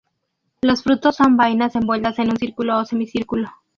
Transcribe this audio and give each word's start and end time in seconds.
Los 0.61 0.81
frutos 0.81 1.15
son 1.17 1.37
vainas 1.37 1.75
envueltas 1.75 2.17
en 2.17 2.31
un 2.31 2.37
círculo 2.37 2.75
o 2.79 2.85
semicírculo. 2.85 3.51